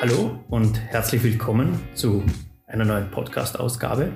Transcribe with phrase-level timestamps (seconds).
[0.00, 2.24] Hallo und herzlich willkommen zu
[2.68, 4.12] einer neuen Podcast-Ausgabe.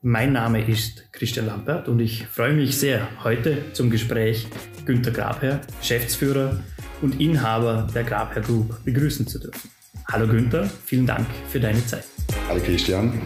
[0.00, 4.46] Mein Name ist Christian Lampert und ich freue mich sehr, heute zum Gespräch
[4.86, 6.58] Günter Grabherr, Geschäftsführer
[7.02, 9.70] und Inhaber der Grabherr Group, begrüßen zu dürfen.
[10.08, 12.06] Hallo Günther, vielen Dank für deine Zeit.
[12.48, 13.20] Hallo Christian.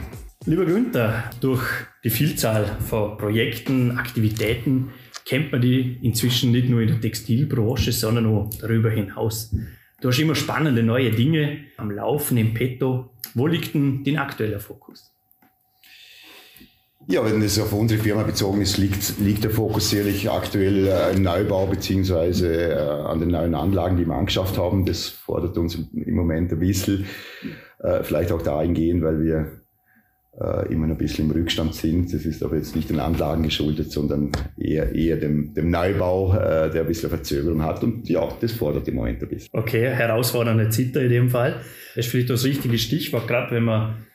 [0.44, 1.62] Lieber Günther, durch
[2.02, 4.90] die Vielzahl von Projekten, Aktivitäten
[5.24, 9.54] kennt man die inzwischen nicht nur in der Textilbranche, sondern auch darüber hinaus.
[10.00, 13.10] Du hast immer spannende neue Dinge am Laufen, im Petto.
[13.34, 15.12] Wo liegt denn dein aktueller Fokus?
[17.08, 21.14] Ja, wenn es auf unsere Firma bezogen ist, liegt, liegt der Fokus sicherlich aktuell äh,
[21.14, 24.84] im Neubau beziehungsweise äh, an den neuen Anlagen, die wir angeschafft haben.
[24.84, 27.06] Das fordert uns im Moment ein bisschen.
[27.78, 29.60] Äh, vielleicht auch dahingehend, weil wir
[30.40, 32.12] äh, immer ein bisschen im Rückstand sind.
[32.12, 36.70] Das ist aber jetzt nicht den Anlagen geschuldet, sondern eher, eher dem, dem Neubau, äh,
[36.70, 37.82] der ein bisschen Verzögerung hat.
[37.82, 39.48] Und ja, das fordert im Moment ein bisschen.
[39.52, 41.60] Okay, herausfordernde Zitter in dem Fall.
[41.94, 44.06] Das ist vielleicht das richtige Stichwort, gerade wenn man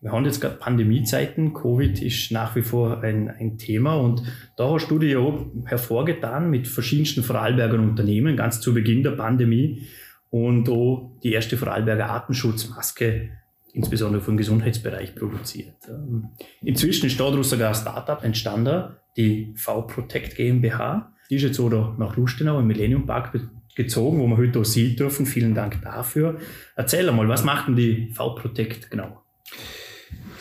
[0.00, 4.22] wir haben jetzt gerade Pandemiezeiten, Covid ist nach wie vor ein, ein Thema und
[4.54, 9.86] da hast du auch hervorgetan mit verschiedensten Vorarlberger Unternehmen, ganz zu Beginn der Pandemie
[10.28, 13.30] und auch die erste Vorarlberger Atemschutzmaske
[13.74, 15.74] insbesondere vom Gesundheitsbereich produziert.
[15.88, 16.30] Ähm,
[16.62, 21.12] inzwischen ist daraus sogar ein Startup entstanden, die V-Protect GmbH.
[21.28, 23.32] Die ist jetzt oder nach Lustenau im Millennium Park
[23.74, 25.26] gezogen, wo wir heute auch sehen dürfen.
[25.26, 26.38] Vielen Dank dafür.
[26.76, 29.22] Erzähl einmal, was macht denn die V-Protect genau?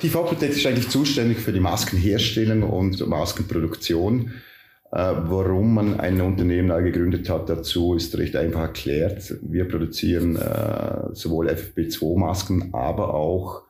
[0.03, 4.33] Die V-Protect ist eigentlich zuständig für die Maskenherstellung und Maskenproduktion.
[4.94, 9.33] Äh, warum man ein Unternehmen neu gegründet hat dazu, ist recht einfach erklärt.
[9.41, 13.63] Wir produzieren äh, sowohl FFP2-Masken, aber auch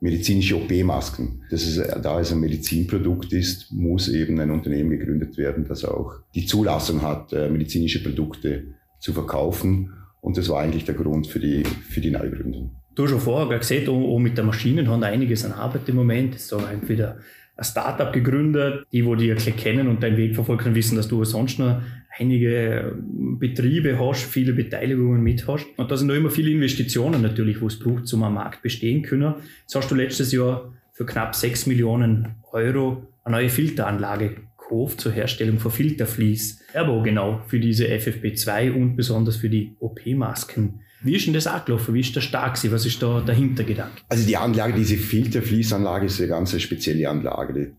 [0.00, 1.42] medizinische OP-Masken.
[1.50, 6.46] Ist, da es ein Medizinprodukt ist, muss eben ein Unternehmen gegründet werden, das auch die
[6.46, 9.92] Zulassung hat, äh, medizinische Produkte zu verkaufen.
[10.22, 12.70] Und das war eigentlich der Grund für die, für die Neugründung.
[12.94, 16.40] Du hast schon vorher gesehen, auch mit der Maschinen haben einiges an Arbeit im Moment.
[16.40, 17.18] So entweder
[17.56, 21.22] ein Startup gegründet, die, wo die ja kennen und deinen Weg verfolgen, wissen, dass du
[21.24, 21.82] sonst noch
[22.18, 22.94] einige
[23.38, 25.66] Betriebe hast, viele Beteiligungen mit hast.
[25.76, 29.02] Und da sind noch immer viele Investitionen natürlich, wo es braucht, zum am Markt bestehen
[29.02, 29.34] können.
[29.62, 35.12] Jetzt hast du letztes Jahr für knapp 6 Millionen Euro eine neue Filteranlage gekauft zur
[35.12, 36.60] Herstellung von Filterflies.
[36.74, 40.80] Aber genau für diese FFP2 und besonders für die OP-Masken.
[41.02, 41.94] Wie ist denn das abgelaufen?
[41.94, 42.58] Wie ist der stark?
[42.70, 44.02] Was ist da der Hintergedanke?
[44.08, 47.72] Also die Anlage, diese Filterfließanlage ist eine ganz spezielle Anlage.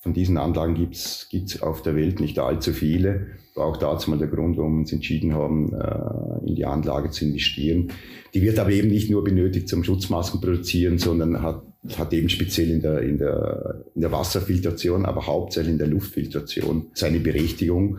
[0.00, 3.26] Von diesen Anlagen gibt's gibt's auf der Welt nicht allzu viele.
[3.54, 7.10] War auch dazu mal der Grund, warum wir uns entschieden haben, äh, in die Anlage
[7.10, 7.92] zu investieren.
[8.32, 11.62] Die wird aber eben nicht nur benötigt zum Schutzmasken produzieren, sondern hat,
[11.96, 16.86] hat eben speziell in der, in, der, in der Wasserfiltration, aber hauptsächlich in der Luftfiltration
[16.94, 17.98] seine Berechtigung.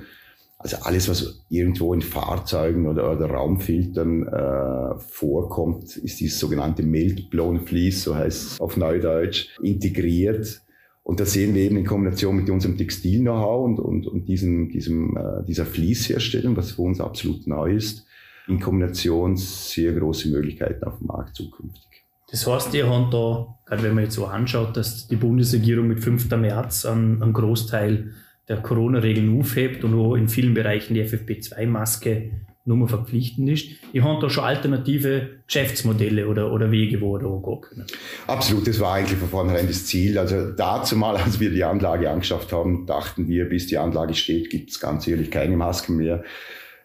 [0.61, 7.65] Also alles, was irgendwo in Fahrzeugen oder, oder Raumfiltern äh, vorkommt, ist dieses sogenannte Melt-Blown
[7.65, 10.61] Fleece, so heißt es auf Neudeutsch, integriert.
[11.03, 15.15] Und das sehen wir eben in Kombination mit unserem Textil-Know-how und, und, und diesem, diesem,
[15.15, 18.05] äh, dieser Fließherstellung, was für uns absolut neu ist,
[18.49, 22.03] in Kombination sehr große Möglichkeiten auf dem Markt zukünftig.
[22.29, 26.03] Das heißt, ihr habt da, gerade wenn man jetzt so anschaut, dass die Bundesregierung mit
[26.03, 26.29] 5.
[26.31, 28.11] März einen, einen Großteil
[28.49, 32.31] der Corona-Regeln aufhebt und auch in vielen Bereichen die FFP2-Maske
[32.65, 33.67] nur mehr verpflichtend ist.
[33.93, 37.85] Ich habe da schon alternative Geschäftsmodelle oder, oder Wege, wo da gehen können.
[38.27, 40.17] Absolut, das war eigentlich von vornherein das Ziel.
[40.17, 44.49] Also dazu mal, als wir die Anlage angeschafft haben, dachten wir, bis die Anlage steht,
[44.49, 46.23] gibt es ganz ehrlich keine Masken mehr.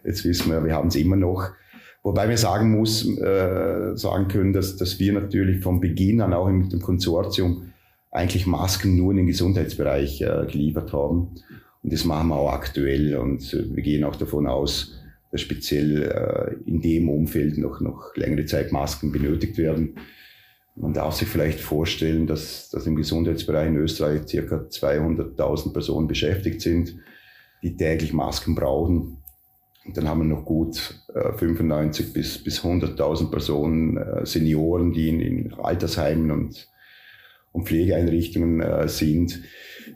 [0.03, 1.51] Jetzt wissen wir, wir haben es immer noch.
[2.03, 6.47] Wobei wir sagen muss, äh, sagen können, dass, dass wir natürlich von Beginn an auch
[6.49, 7.73] mit dem Konsortium
[8.15, 11.35] eigentlich Masken nur in den Gesundheitsbereich äh, geliefert haben.
[11.83, 13.15] Und das machen wir auch aktuell.
[13.17, 14.93] Und äh, wir gehen auch davon aus,
[15.31, 19.95] dass speziell äh, in dem Umfeld noch, noch längere Zeit Masken benötigt werden.
[20.77, 26.61] Man darf sich vielleicht vorstellen, dass, dass im Gesundheitsbereich in Österreich circa 200.000 Personen beschäftigt
[26.61, 26.95] sind,
[27.63, 29.17] die täglich Masken brauchen.
[29.85, 35.09] Und dann haben wir noch gut äh, 95 bis, bis 100.000 Personen, äh, Senioren, die
[35.09, 36.67] in, in Altersheimen und
[37.55, 39.41] und Pflegeeinrichtungen äh, sind.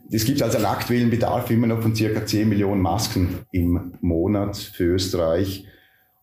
[0.10, 4.58] Es gibt also einen aktuellen Bedarf immer noch von circa 10 Millionen Masken im Monat
[4.58, 5.66] für Österreich.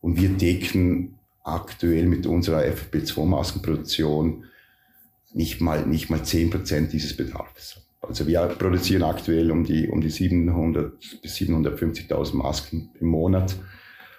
[0.01, 4.45] Und wir decken aktuell mit unserer FFP2-Maskenproduktion
[5.35, 7.83] nicht mal, nicht mal 10 Prozent dieses Bedarfs.
[8.01, 13.57] Also wir produzieren aktuell um die, um die 700 bis 750.000 Masken im Monat.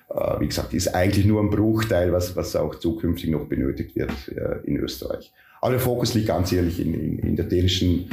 [0.10, 4.12] Äh, wie gesagt, ist eigentlich nur ein Bruchteil, was, was auch zukünftig noch benötigt wird
[4.30, 5.34] äh, in Österreich.
[5.62, 8.10] Aber der Fokus liegt ganz ehrlich in, in, in der dänischen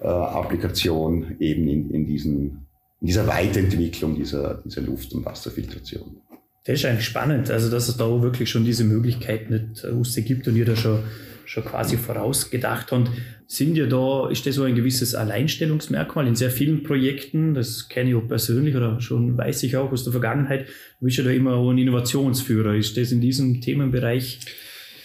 [0.00, 2.66] äh, Applikation, eben in, in, diesen,
[3.00, 6.16] in dieser Weiterentwicklung dieser, dieser Luft- und Wasserfiltration.
[6.64, 10.46] Das ist eigentlich spannend, also dass es da wirklich schon diese Möglichkeit nicht äh, gibt
[10.46, 11.00] und ihr da schon,
[11.46, 13.10] schon quasi vorausgedacht habt.
[13.46, 18.10] Sind ja da, ist das so ein gewisses Alleinstellungsmerkmal in sehr vielen Projekten, das kenne
[18.10, 20.66] ich auch persönlich oder schon weiß ich auch aus der Vergangenheit,
[21.00, 22.74] du bist ja da immer ein Innovationsführer.
[22.74, 24.40] Ist das in diesem Themenbereich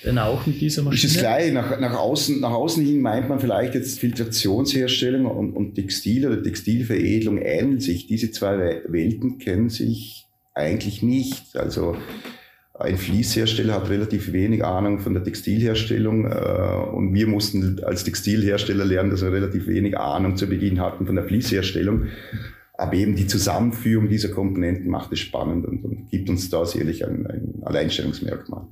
[0.06, 1.07] dann auch mit dieser Maschine?
[1.07, 1.52] Ist es gleich.
[1.52, 6.42] Nach, nach, außen, nach außen hin meint man vielleicht jetzt Filtrationsherstellung und, und Textil oder
[6.42, 8.07] Textilveredelung ähneln sich.
[8.07, 11.57] Diese zwei Welten kennen sich eigentlich nicht.
[11.57, 11.98] Also
[12.74, 18.86] ein Fließhersteller hat relativ wenig Ahnung von der Textilherstellung äh, und wir mussten als Textilhersteller
[18.86, 22.07] lernen, dass wir relativ wenig Ahnung zu Beginn hatten von der Fließherstellung.
[22.78, 27.06] Aber eben die Zusammenführung dieser Komponenten macht es spannend und, und gibt uns da sicherlich
[27.06, 28.68] ein, ein Alleinstellungsmerkmal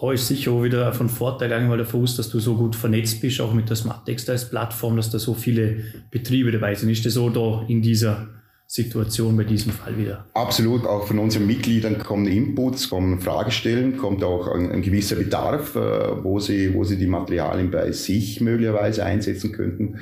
[0.00, 3.20] da ist sicher auch wieder von Vorteil einmal davon aus, dass du so gut vernetzt
[3.20, 6.90] bist, auch mit der Smart Textiles Plattform, dass da so viele Betriebe dabei sind.
[6.90, 8.28] Ist das so da in dieser
[8.66, 10.26] Situation bei diesem Fall wieder?
[10.34, 15.74] Absolut, auch von unseren Mitgliedern kommen Inputs, kommen Fragestellen, kommt auch ein, ein gewisser Bedarf,
[15.74, 20.00] äh, wo, sie, wo sie die Materialien bei sich möglicherweise einsetzen könnten.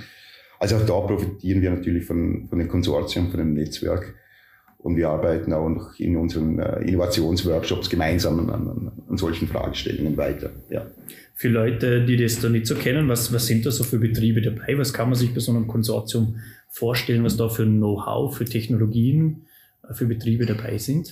[0.59, 4.15] Also auch da profitieren wir natürlich von, von den Konsortien, von dem Netzwerk.
[4.87, 10.51] Und wir arbeiten auch noch in unseren äh, Innovationsworkshops gemeinsam an, an, solchen Fragestellungen weiter.
[10.71, 10.87] Ja.
[11.35, 14.41] Für Leute, die das da nicht so kennen, was, was sind da so für Betriebe
[14.41, 14.79] dabei?
[14.79, 16.37] Was kann man sich bei so einem Konsortium
[16.69, 19.47] vorstellen, was da für Know-how, für Technologien,
[19.91, 21.09] äh, für Betriebe dabei sind?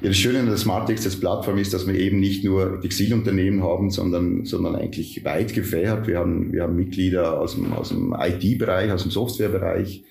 [0.00, 3.62] Ja, das Schöne an der SmartX als Plattform ist, dass wir eben nicht nur Textilunternehmen
[3.62, 6.06] haben, sondern, sondern eigentlich weit gefährt.
[6.06, 10.02] Wir haben, wir haben Mitglieder aus dem, aus dem IT-Bereich, aus dem Softwarebereich.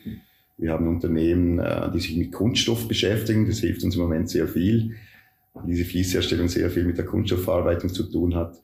[0.57, 3.47] Wir haben Unternehmen, äh, die sich mit Kunststoff beschäftigen.
[3.47, 4.95] Das hilft uns im Moment sehr viel.
[5.65, 8.61] Diese Fließherstellung sehr viel mit der Kunststoffverarbeitung zu tun hat.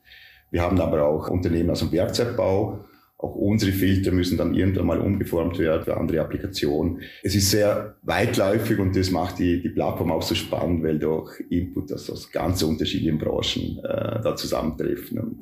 [0.52, 2.86] Wir haben aber auch Unternehmen aus dem Werkzeugbau.
[3.18, 7.02] Auch unsere Filter müssen dann irgendwann mal umgeformt werden für andere Applikationen.
[7.24, 11.32] Es ist sehr weitläufig und das macht die, die Plattform auch so spannend, weil doch
[11.50, 15.20] Input aus, aus ganz unterschiedlichen Branchen äh, da zusammentreffen.
[15.20, 15.38] Und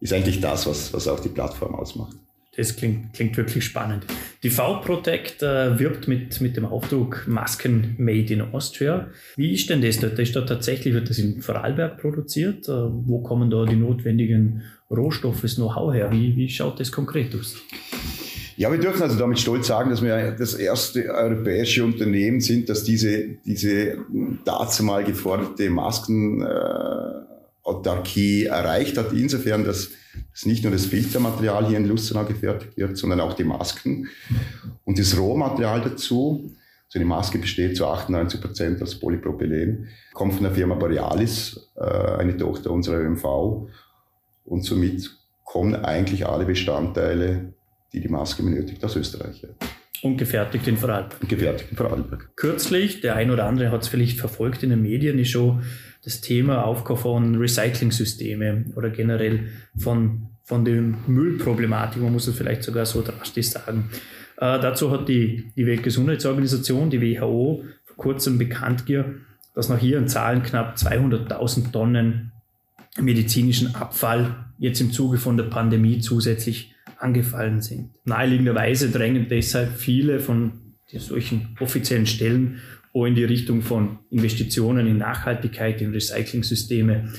[0.00, 2.16] ist eigentlich das, was, was auch die Plattform ausmacht.
[2.54, 4.04] Das klingt, klingt wirklich spannend.
[4.42, 9.08] Die V-Protect äh, wirbt mit, mit dem Aufdruck Masken Made in Austria.
[9.36, 10.18] Wie ist denn das dort?
[10.18, 12.68] Ist da tatsächlich, wird das in Vorarlberg produziert?
[12.68, 16.12] Äh, wo kommen da die notwendigen Rohstoffe, das Know-how her?
[16.12, 17.56] Wie, wie schaut das konkret aus?
[18.58, 22.84] Ja, wir dürfen also damit stolz sagen, dass wir das erste europäische Unternehmen sind, das
[22.84, 23.96] diese, diese
[24.44, 27.31] dazu mal geforderte Masken äh,
[27.62, 29.90] Autarkie erreicht hat, insofern, dass,
[30.32, 34.08] dass nicht nur das Filtermaterial hier in Lustenau gefertigt wird, sondern auch die Masken
[34.84, 36.52] und das Rohmaterial dazu.
[36.88, 41.82] Also die Maske besteht zu 98 Prozent aus Polypropylen, kommt von der Firma Borealis, äh,
[41.82, 43.68] eine Tochter unserer ÖMV
[44.44, 45.10] und somit
[45.44, 47.54] kommen eigentlich alle Bestandteile,
[47.92, 49.46] die die Maske benötigt, aus Österreich.
[50.02, 51.28] Und gefertigt in Vorarlberg.
[51.28, 52.30] Gefertigt in Vorarlberg.
[52.36, 55.62] Kürzlich, der ein oder andere hat es vielleicht verfolgt in den Medien, ist schon
[56.04, 62.64] das Thema Aufkauf von Recycling-Systeme oder generell von, von der Müllproblematik, man muss es vielleicht
[62.64, 63.90] sogar so drastisch sagen.
[64.38, 70.08] Äh, dazu hat die, die Weltgesundheitsorganisation, die WHO, vor kurzem bekannt gegeben, dass nach ihren
[70.08, 72.32] Zahlen knapp 200.000 Tonnen
[73.00, 76.71] medizinischen Abfall jetzt im Zuge von der Pandemie zusätzlich
[77.02, 77.90] angefallen sind.
[78.04, 80.52] Naheliegenderweise drängen deshalb viele von
[80.86, 82.60] solchen offiziellen Stellen
[82.94, 87.12] auch in die Richtung von Investitionen in Nachhaltigkeit, in Recycling-Systeme,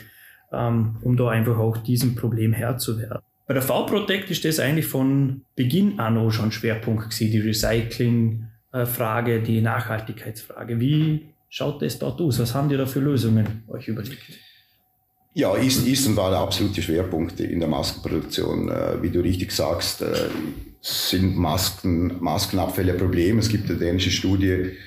[0.52, 3.20] ähm, um da einfach auch diesem Problem Herr zu werden.
[3.48, 9.42] Bei der V-Protect ist das eigentlich von Beginn an auch schon Schwerpunkt gewesen, die Recycling-Frage,
[9.42, 10.80] die Nachhaltigkeitsfrage.
[10.80, 12.40] Wie schaut das dort aus?
[12.40, 14.40] Was haben die da für Lösungen euch überlegt?
[15.36, 18.70] Ja, ist, ist und war der absolute Schwerpunkt in der Maskenproduktion.
[18.70, 20.30] Äh, wie du richtig sagst, äh,
[20.82, 23.40] sind Masken, Maskenabfälle ein Problem.
[23.40, 24.78] Es gibt eine dänische Studie,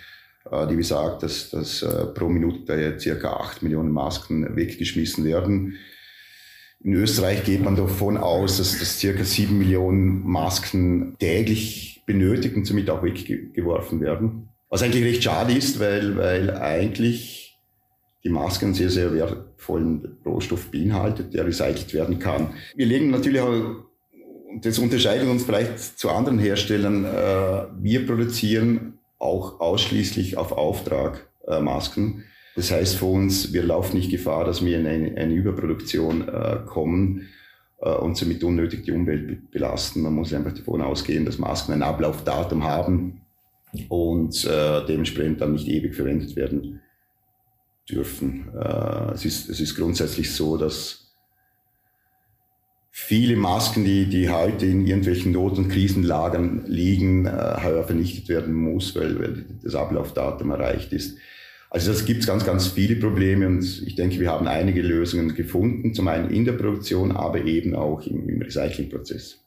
[0.48, 1.84] äh, die besagt, dass, dass
[2.14, 5.74] pro Minute circa 8 Millionen Masken weggeschmissen werden.
[6.84, 12.66] In Österreich geht man davon aus, dass, dass circa 7 Millionen Masken täglich benötigt und
[12.66, 14.50] somit auch weggeworfen werden.
[14.68, 17.45] Was eigentlich recht schade ist, weil, weil eigentlich
[18.26, 22.54] die Masken einen sehr, sehr wertvollen Rohstoff beinhaltet, der recycelt werden kann.
[22.74, 23.84] Wir legen natürlich auch,
[24.62, 31.60] das unterscheidet uns vielleicht zu anderen Herstellern, äh, wir produzieren auch ausschließlich auf Auftrag äh,
[31.60, 32.24] Masken.
[32.56, 36.58] Das heißt für uns, wir laufen nicht Gefahr, dass wir in eine, eine Überproduktion äh,
[36.66, 37.28] kommen
[37.78, 40.00] und somit unnötig die Umwelt belasten.
[40.00, 43.20] Man muss einfach davon ausgehen, dass Masken ein Ablaufdatum haben
[43.90, 44.48] und
[44.88, 46.80] dementsprechend dann nicht ewig verwendet werden
[47.88, 48.48] dürfen.
[48.54, 51.14] Äh, es, ist, es ist grundsätzlich so, dass
[52.90, 58.54] viele Masken, die, die heute in irgendwelchen Not- und Krisenlagern liegen, äh, heuer vernichtet werden
[58.54, 61.18] muss, weil, weil das Ablaufdatum erreicht ist.
[61.68, 65.94] Also das gibt ganz, ganz viele Probleme und ich denke, wir haben einige Lösungen gefunden,
[65.94, 69.42] zum einen in der Produktion, aber eben auch im, im Recyclingprozess.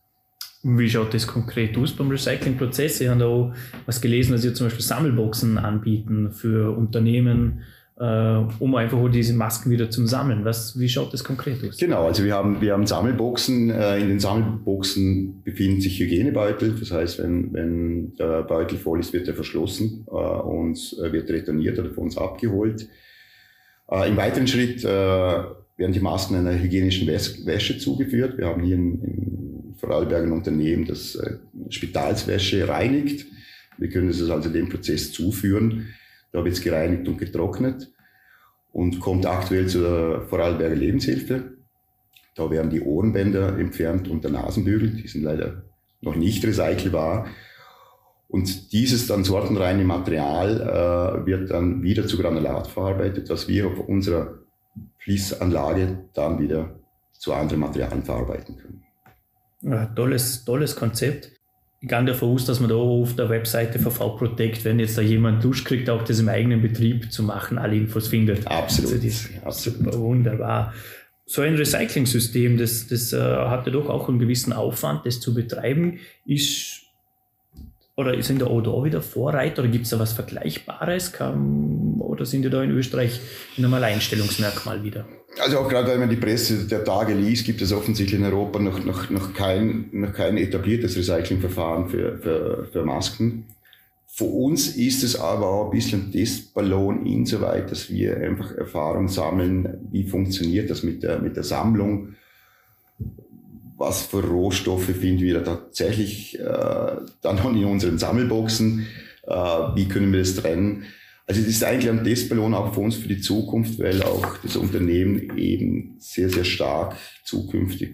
[0.62, 2.98] Wie schaut das konkret aus beim Recyclingprozess?
[2.98, 3.54] Sie haben da auch
[3.86, 7.62] was gelesen, dass Sie zum Beispiel Sammelboxen anbieten für Unternehmen,
[8.00, 10.46] um einfach diese Masken wieder zu sammeln.
[10.46, 11.76] Was, wie schaut das konkret aus?
[11.78, 13.70] Genau, also wir haben, wir haben Sammelboxen.
[13.70, 16.76] Äh, in den Sammelboxen befinden sich Hygienebeutel.
[16.80, 20.78] Das heißt, wenn, wenn der Beutel voll ist, wird er verschlossen äh, und
[21.12, 22.88] wird retourniert oder von uns abgeholt.
[23.92, 28.38] Im weiteren Schritt werden die Masken einer hygienischen Wäsche zugeführt.
[28.38, 31.18] Wir haben hier in, in Vorarlberg ein Unternehmen, das
[31.70, 33.26] Spitalswäsche reinigt.
[33.80, 35.88] Wir können es also dem Prozess zuführen.
[36.32, 37.92] Da wird es gereinigt und getrocknet
[38.72, 41.58] und kommt aktuell zur Vorarlberger Lebenshilfe.
[42.36, 45.64] Da werden die Ohrenbänder entfernt und der Nasenbügel, die sind leider
[46.02, 47.28] noch nicht recycelbar.
[48.28, 53.80] Und dieses dann sortenreine Material äh, wird dann wieder zu Granulat verarbeitet, was wir auf
[53.80, 54.36] unserer
[55.00, 56.80] Fließanlage dann wieder
[57.14, 58.84] zu anderen Materialien verarbeiten können.
[59.62, 61.39] Ja, tolles, tolles Konzept
[61.82, 65.02] ich gehe davon aus, dass man da auf der Webseite von V-Protect, wenn jetzt da
[65.02, 68.46] jemand Lust kriegt, auch das im eigenen Betrieb zu machen, alle Infos findet.
[68.48, 68.92] Absolut.
[68.92, 69.98] Also das Absolut.
[69.98, 70.74] wunderbar.
[71.26, 75.34] So ein Recycling-System, das, das äh, hat ja doch auch einen gewissen Aufwand, das zu
[75.34, 76.00] betreiben.
[76.26, 76.82] Ist
[77.96, 81.12] oder sind da auch da wieder Vorreiter oder gibt es da was Vergleichbares?
[81.12, 83.20] Kann, oder sind die da in Österreich
[83.58, 85.06] in einem Alleinstellungsmerkmal wieder?
[85.38, 88.60] Also auch gerade wenn man die Presse der Tage liest, gibt es offensichtlich in Europa
[88.60, 93.46] noch, noch, noch, kein, noch kein etabliertes Recyclingverfahren für, für, für Masken.
[94.08, 99.78] Für uns ist es aber auch ein bisschen Testballon insoweit, dass wir einfach Erfahrung sammeln,
[99.92, 102.16] wie funktioniert das mit der, mit der Sammlung,
[103.78, 108.88] was für Rohstoffe finden wir tatsächlich äh, dann in unseren Sammelboxen,
[109.26, 110.84] äh, wie können wir das trennen.
[111.30, 114.56] Also es ist eigentlich ein Testballon auch für uns für die Zukunft, weil auch das
[114.56, 117.92] Unternehmen eben sehr, sehr stark zukünftig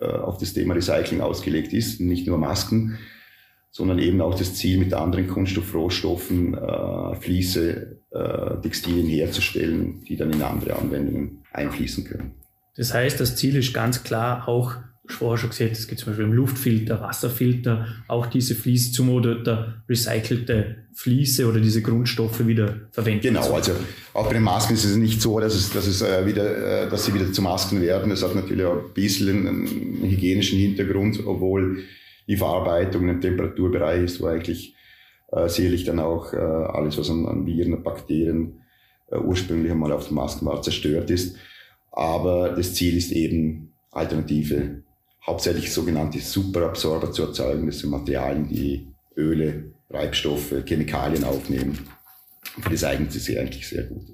[0.00, 2.00] äh, auf das Thema Recycling ausgelegt ist.
[2.00, 2.98] Nicht nur Masken,
[3.70, 10.32] sondern eben auch das Ziel, mit anderen Kunststoffrohstoffen äh, Fließe, äh, Textilien herzustellen, die dann
[10.32, 12.30] in andere Anwendungen einfließen können.
[12.74, 14.76] Das heißt, das Ziel ist ganz klar auch
[15.12, 19.82] vorher schon gesagt, es gibt zum Beispiel Luftfilter, Wasserfilter, auch diese Fliese zum oder der
[19.88, 23.22] recycelte Fliese oder diese Grundstoffe wieder verwenden.
[23.22, 23.72] Genau, also
[24.14, 26.90] auch bei den Masken ist es nicht so, dass, es, dass, es, äh, wieder, äh,
[26.90, 28.10] dass sie wieder zu Masken werden.
[28.10, 31.84] Es hat natürlich auch ein bisschen einen hygienischen Hintergrund, obwohl
[32.26, 34.74] die Verarbeitung im Temperaturbereich ist, wo eigentlich
[35.32, 38.60] äh, sicherlich dann auch äh, alles, was an, an Viren und Bakterien
[39.10, 41.36] äh, ursprünglich einmal auf der Masken war, zerstört ist.
[41.90, 44.82] Aber das Ziel ist eben, alternative
[45.28, 47.66] hauptsächlich sogenannte Superabsorber zu erzeugen.
[47.66, 51.78] Das sind Materialien, die Öle, Treibstoffe, Chemikalien aufnehmen.
[52.56, 54.06] Und für das eignet es sich eigentlich sehr gut.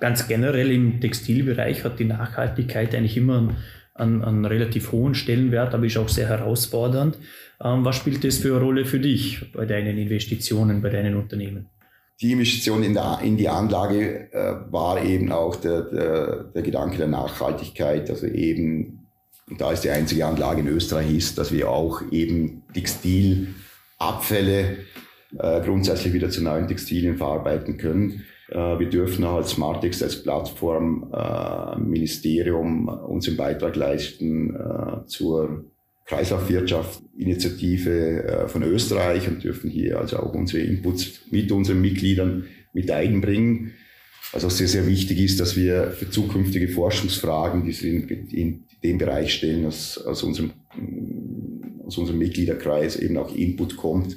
[0.00, 3.56] Ganz generell im Textilbereich hat die Nachhaltigkeit eigentlich immer einen,
[3.94, 7.18] einen, einen relativ hohen Stellenwert, aber ist auch sehr herausfordernd.
[7.62, 11.66] Ähm, was spielt das für eine Rolle für dich bei deinen Investitionen, bei deinen Unternehmen?
[12.20, 16.98] Die Investition in, der, in die Anlage äh, war eben auch der, der, der Gedanke
[16.98, 19.01] der Nachhaltigkeit, also eben
[19.52, 24.78] und da ist die einzige Anlage in Österreich ist, dass wir auch eben Textilabfälle
[25.38, 28.24] äh, grundsätzlich wieder zu neuen Textilien verarbeiten können.
[28.48, 35.66] Äh, wir dürfen auch als Smartex als Plattform äh, Ministerium unseren Beitrag leisten äh, zur
[36.06, 42.90] Kreislaufwirtschaft-Initiative äh, von Österreich und dürfen hier also auch unsere Inputs mit unseren Mitgliedern mit
[42.90, 43.74] einbringen.
[44.32, 48.98] Also sehr, sehr wichtig ist, dass wir für zukünftige Forschungsfragen, die sie in, in dem
[48.98, 50.52] Bereich stellen, aus, aus, unserem,
[51.84, 54.16] aus unserem Mitgliederkreis eben auch Input kommt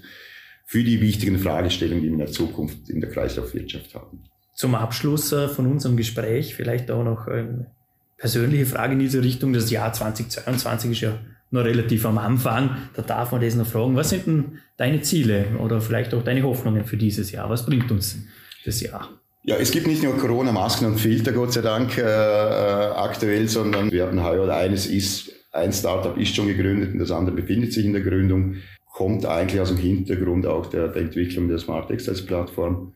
[0.65, 4.24] für die wichtigen Fragestellungen, die wir in der Zukunft in der Kreislaufwirtschaft haben.
[4.55, 7.72] Zum Abschluss äh, von unserem Gespräch vielleicht auch noch eine
[8.17, 9.51] persönliche Frage in diese Richtung.
[9.51, 11.19] Das Jahr 2022 ist ja
[11.51, 12.77] noch relativ am Anfang.
[12.95, 13.95] Da darf man das noch fragen.
[13.95, 17.50] Was sind denn deine Ziele oder vielleicht auch deine Hoffnungen für dieses Jahr?
[17.50, 18.17] Was bringt uns
[18.63, 19.10] das Jahr?
[19.48, 23.92] Ja, es gibt nicht nur Corona-Masken und Filter, Gott sei Dank, äh, äh, aktuell, sondern
[23.92, 27.86] wir haben heuer eines ist, ein Startup ist schon gegründet und das andere befindet sich
[27.86, 28.56] in der Gründung,
[28.92, 32.96] kommt eigentlich aus dem Hintergrund auch der, der Entwicklung der Smart Textiles Plattform.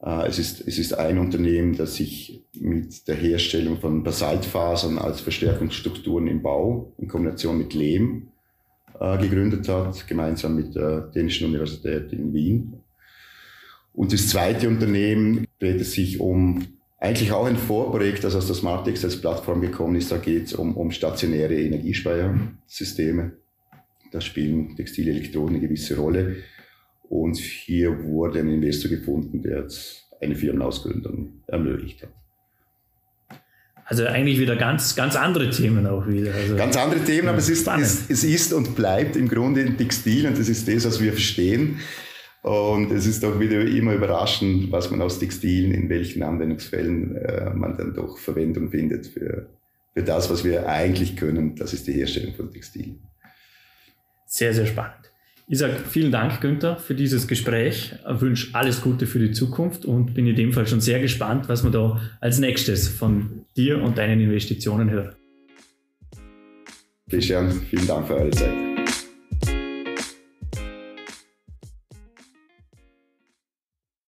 [0.00, 5.20] Äh, es, ist, es ist ein Unternehmen, das sich mit der Herstellung von Basaltfasern als
[5.20, 8.28] Verstärkungsstrukturen im Bau in Kombination mit Lehm
[9.00, 12.80] äh, gegründet hat, gemeinsam mit der Dänischen Universität in Wien
[13.92, 16.66] und das zweite Unternehmen dreht es sich um
[16.98, 20.12] eigentlich auch ein Vorprojekt, das aus der SmartX als Plattform gekommen ist.
[20.12, 23.32] Da geht es um, um stationäre Energiespeichersysteme.
[24.12, 26.36] Da spielen Textilelektroden eine gewisse Rolle.
[27.08, 32.10] Und hier wurde ein Investor gefunden, der jetzt eine Firmenausgründung ermöglicht hat.
[33.86, 36.32] Also eigentlich wieder ganz, ganz andere Themen auch wieder.
[36.32, 39.76] Also ganz andere Themen, aber es ist, es, es, ist und bleibt im Grunde ein
[39.76, 41.80] Textil und das ist das, was wir verstehen.
[42.42, 47.50] Und es ist auch wieder immer überraschend, was man aus Textilen, in welchen Anwendungsfällen äh,
[47.54, 49.50] man dann doch Verwendung findet für,
[49.92, 51.54] für das, was wir eigentlich können.
[51.56, 53.00] Das ist die Herstellung von Textilien.
[54.26, 55.10] Sehr, sehr spannend.
[55.48, 57.92] Ich sage vielen Dank, Günther, für dieses Gespräch.
[58.08, 61.48] Ich wünsche alles Gute für die Zukunft und bin in dem Fall schon sehr gespannt,
[61.48, 65.16] was man da als nächstes von dir und deinen Investitionen hört.
[67.10, 68.69] Christian, vielen Dank für eure Zeit.